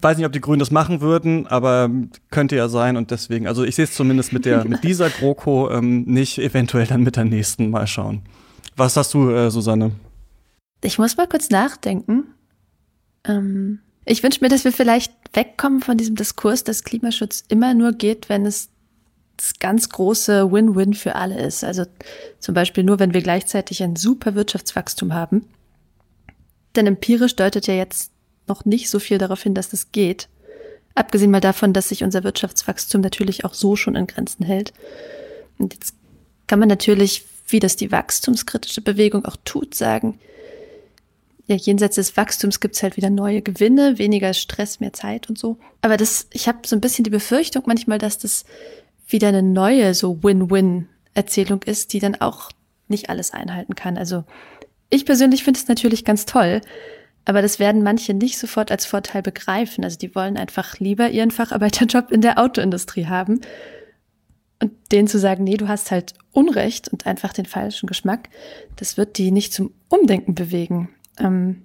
weiß 0.00 0.16
nicht, 0.16 0.26
ob 0.26 0.32
die 0.32 0.40
Grünen 0.40 0.60
das 0.60 0.70
machen 0.70 1.00
würden, 1.00 1.46
aber 1.46 1.90
könnte 2.30 2.56
ja 2.56 2.68
sein 2.68 2.96
und 2.96 3.10
deswegen, 3.10 3.46
also 3.46 3.64
ich 3.64 3.74
sehe 3.74 3.84
es 3.84 3.94
zumindest 3.94 4.32
mit 4.32 4.44
der 4.44 4.64
mit 4.64 4.84
dieser 4.84 5.10
GroKo 5.10 5.70
ähm, 5.70 6.04
nicht, 6.04 6.38
eventuell 6.38 6.86
dann 6.86 7.02
mit 7.02 7.16
der 7.16 7.24
nächsten 7.24 7.70
mal 7.70 7.86
schauen. 7.86 8.22
Was 8.76 8.96
hast 8.96 9.12
du, 9.14 9.30
äh, 9.30 9.50
Susanne? 9.50 9.92
Ich 10.82 10.98
muss 10.98 11.16
mal 11.16 11.26
kurz 11.26 11.50
nachdenken. 11.50 12.24
Ähm, 13.24 13.80
ich 14.04 14.22
wünsche 14.22 14.42
mir, 14.42 14.48
dass 14.48 14.64
wir 14.64 14.72
vielleicht 14.72 15.12
wegkommen 15.32 15.80
von 15.80 15.98
diesem 15.98 16.14
Diskurs, 16.14 16.64
dass 16.64 16.84
Klimaschutz 16.84 17.44
immer 17.48 17.74
nur 17.74 17.92
geht, 17.92 18.28
wenn 18.28 18.46
es 18.46 18.70
das 19.36 19.58
ganz 19.58 19.88
große 19.88 20.50
Win-Win 20.50 20.94
für 20.94 21.14
alle 21.14 21.40
ist. 21.40 21.64
Also 21.64 21.84
zum 22.38 22.54
Beispiel 22.54 22.84
nur, 22.84 22.98
wenn 22.98 23.14
wir 23.14 23.22
gleichzeitig 23.22 23.82
ein 23.82 23.96
super 23.96 24.34
Wirtschaftswachstum 24.34 25.12
haben. 25.12 25.46
Denn 26.76 26.86
empirisch 26.86 27.36
deutet 27.36 27.66
ja 27.66 27.74
jetzt 27.74 28.12
noch 28.48 28.64
nicht 28.64 28.90
so 28.90 28.98
viel 28.98 29.18
darauf 29.18 29.42
hin, 29.42 29.54
dass 29.54 29.68
das 29.68 29.92
geht. 29.92 30.28
Abgesehen 30.94 31.30
mal 31.30 31.40
davon, 31.40 31.72
dass 31.72 31.90
sich 31.90 32.02
unser 32.02 32.24
Wirtschaftswachstum 32.24 33.00
natürlich 33.00 33.44
auch 33.44 33.54
so 33.54 33.76
schon 33.76 33.94
in 33.94 34.06
Grenzen 34.06 34.44
hält. 34.44 34.72
Und 35.58 35.74
jetzt 35.74 35.94
kann 36.46 36.58
man 36.58 36.68
natürlich, 36.68 37.24
wie 37.48 37.60
das 37.60 37.76
die 37.76 37.92
wachstumskritische 37.92 38.80
Bewegung 38.80 39.24
auch 39.24 39.36
tut, 39.44 39.74
sagen, 39.74 40.18
ja, 41.46 41.56
jenseits 41.56 41.94
des 41.94 42.16
Wachstums 42.16 42.60
gibt's 42.60 42.82
halt 42.82 42.98
wieder 42.98 43.08
neue 43.08 43.40
Gewinne, 43.40 43.98
weniger 43.98 44.34
Stress, 44.34 44.80
mehr 44.80 44.92
Zeit 44.92 45.30
und 45.30 45.38
so. 45.38 45.56
Aber 45.80 45.96
das, 45.96 46.26
ich 46.32 46.46
habe 46.46 46.58
so 46.66 46.76
ein 46.76 46.82
bisschen 46.82 47.04
die 47.04 47.10
Befürchtung 47.10 47.62
manchmal, 47.66 47.98
dass 47.98 48.18
das 48.18 48.44
wieder 49.06 49.28
eine 49.28 49.42
neue 49.42 49.94
so 49.94 50.22
Win-Win-Erzählung 50.22 51.62
ist, 51.62 51.94
die 51.94 52.00
dann 52.00 52.16
auch 52.16 52.50
nicht 52.88 53.08
alles 53.08 53.32
einhalten 53.32 53.74
kann. 53.74 53.96
Also 53.96 54.24
ich 54.90 55.06
persönlich 55.06 55.42
finde 55.42 55.58
es 55.58 55.68
natürlich 55.68 56.04
ganz 56.04 56.26
toll, 56.26 56.60
aber 57.28 57.42
das 57.42 57.58
werden 57.58 57.82
manche 57.82 58.14
nicht 58.14 58.38
sofort 58.38 58.70
als 58.72 58.86
Vorteil 58.86 59.20
begreifen. 59.20 59.84
Also 59.84 59.98
die 59.98 60.14
wollen 60.14 60.38
einfach 60.38 60.78
lieber 60.78 61.10
ihren 61.10 61.30
Facharbeiterjob 61.30 62.10
in 62.10 62.22
der 62.22 62.38
Autoindustrie 62.38 63.06
haben. 63.06 63.42
Und 64.62 64.72
denen 64.90 65.08
zu 65.08 65.18
sagen, 65.18 65.44
nee, 65.44 65.58
du 65.58 65.68
hast 65.68 65.90
halt 65.90 66.14
Unrecht 66.32 66.88
und 66.88 67.06
einfach 67.06 67.34
den 67.34 67.44
falschen 67.44 67.86
Geschmack, 67.86 68.30
das 68.76 68.96
wird 68.96 69.18
die 69.18 69.30
nicht 69.30 69.52
zum 69.52 69.74
Umdenken 69.90 70.34
bewegen. 70.34 70.88
Ähm, 71.18 71.64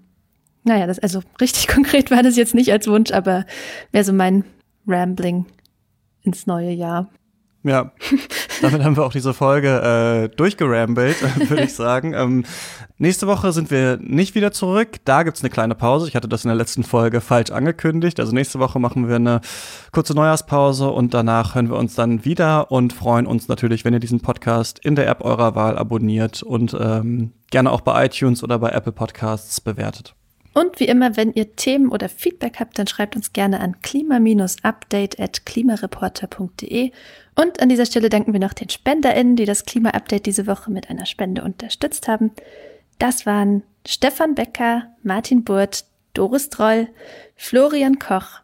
naja, 0.65 0.85
das, 0.85 0.99
also 0.99 1.21
richtig 1.39 1.67
konkret 1.73 2.11
war 2.11 2.23
das 2.23 2.35
jetzt 2.35 2.53
nicht 2.53 2.73
als 2.73 2.87
Wunsch, 2.87 3.11
aber 3.11 3.45
wäre 3.93 4.03
so 4.03 4.11
mein 4.11 4.43
Rambling 4.85 5.45
ins 6.23 6.45
neue 6.45 6.71
Jahr. 6.71 7.09
Ja, 7.63 7.93
damit 8.61 8.83
haben 8.83 8.97
wir 8.97 9.05
auch 9.05 9.13
diese 9.13 9.33
Folge 9.33 10.29
äh, 10.29 10.35
durchgerambelt, 10.35 11.15
würde 11.49 11.63
ich 11.63 11.73
sagen. 11.73 12.13
Ähm, 12.13 12.43
nächste 12.97 13.25
Woche 13.25 13.53
sind 13.53 13.71
wir 13.71 13.97
nicht 14.01 14.35
wieder 14.35 14.51
zurück. 14.51 14.97
Da 15.05 15.23
gibt's 15.23 15.41
eine 15.41 15.49
kleine 15.49 15.73
Pause. 15.73 16.09
Ich 16.09 16.15
hatte 16.17 16.27
das 16.27 16.43
in 16.43 16.49
der 16.49 16.57
letzten 16.57 16.83
Folge 16.83 17.21
falsch 17.21 17.51
angekündigt. 17.51 18.19
Also 18.19 18.33
nächste 18.33 18.59
Woche 18.59 18.79
machen 18.79 19.07
wir 19.07 19.15
eine 19.15 19.39
kurze 19.93 20.13
Neujahrspause 20.13 20.89
und 20.89 21.13
danach 21.13 21.55
hören 21.55 21.69
wir 21.69 21.77
uns 21.77 21.95
dann 21.95 22.25
wieder 22.25 22.69
und 22.69 22.91
freuen 22.91 23.25
uns 23.25 23.47
natürlich, 23.47 23.85
wenn 23.85 23.93
ihr 23.93 24.01
diesen 24.01 24.19
Podcast 24.19 24.79
in 24.79 24.95
der 24.95 25.07
App 25.07 25.23
eurer 25.23 25.55
Wahl 25.55 25.77
abonniert 25.77 26.43
und 26.43 26.75
ähm, 26.77 27.31
gerne 27.49 27.71
auch 27.71 27.81
bei 27.81 28.05
iTunes 28.05 28.43
oder 28.43 28.59
bei 28.59 28.71
Apple 28.71 28.91
Podcasts 28.91 29.61
bewertet. 29.61 30.15
Und 30.53 30.79
wie 30.79 30.87
immer, 30.87 31.17
wenn 31.17 31.33
ihr 31.33 31.55
Themen 31.55 31.89
oder 31.89 32.09
Feedback 32.09 32.59
habt, 32.59 32.77
dann 32.77 32.87
schreibt 32.87 33.15
uns 33.15 33.33
gerne 33.33 33.59
an 33.59 33.81
klima-update 33.81 35.19
at 35.19 35.45
klimareporter.de. 35.45 36.91
Und 37.35 37.61
an 37.61 37.69
dieser 37.69 37.87
Stelle 37.87 38.09
danken 38.09 38.33
wir 38.33 38.39
noch 38.39 38.53
den 38.53 38.69
SpenderInnen, 38.69 39.35
die 39.35 39.45
das 39.45 39.65
Klima-Update 39.65 40.27
diese 40.27 40.45
Woche 40.45 40.69
mit 40.69 40.89
einer 40.89 41.07
Spende 41.07 41.43
unterstützt 41.43 42.07
haben. 42.07 42.31
Das 42.99 43.25
waren 43.25 43.63
Stefan 43.87 44.35
Becker, 44.35 44.87
Martin 45.01 45.43
Burt, 45.43 45.85
Doris 46.13 46.49
Droll, 46.49 46.87
Florian 47.35 47.97
Koch, 47.97 48.41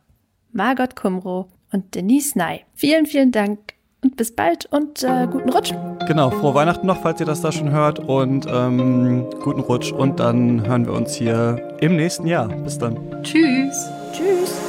Margot 0.51 0.95
Kumro 0.95 1.47
und 1.71 1.93
Denise 1.93 2.35
Ney. 2.35 2.65
Vielen, 2.73 3.05
vielen 3.05 3.31
Dank 3.31 3.59
und 4.03 4.15
bis 4.15 4.36
bald 4.36 4.65
und 4.72 5.03
äh, 5.03 5.27
guten 5.32 5.50
Rutsch. 5.50 5.74
Genau, 6.08 6.29
frohe 6.29 6.53
Weihnachten 6.53 6.88
noch, 6.88 7.01
falls 7.01 7.20
ihr 7.20 7.25
das 7.25 7.41
da 7.41 7.51
schon 7.51 7.72
hört 7.72 8.00
und 8.00 8.48
ähm, 8.50 9.25
guten 9.44 9.60
Rutsch 9.60 9.91
und 9.91 10.20
dann 10.20 10.65
hören 10.65 10.86
wir 10.86 10.94
uns 10.94 11.15
hier 11.15 11.77
im 11.82 11.96
nächsten 11.96 12.27
Jahr. 12.27 12.48
Bis 12.48 12.77
dann. 12.77 12.98
Tschüss. 13.24 13.89
Tschüss. 14.13 14.68